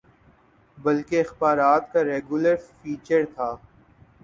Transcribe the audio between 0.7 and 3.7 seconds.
بلکہ اخبارات کا ریگولر فیچر تھا۔